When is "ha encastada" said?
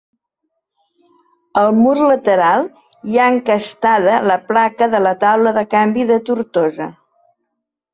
3.21-4.19